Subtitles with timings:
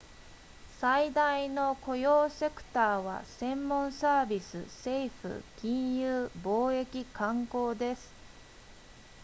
[0.79, 8.11] 最大の雇用セクターは専門サービス政府金融貿易観光です